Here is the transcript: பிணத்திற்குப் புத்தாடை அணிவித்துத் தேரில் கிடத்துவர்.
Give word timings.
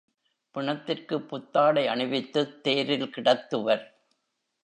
பிணத்திற்குப் 0.55 1.27
புத்தாடை 1.29 1.83
அணிவித்துத் 1.87 2.61
தேரில் 2.61 3.09
கிடத்துவர். 3.09 3.85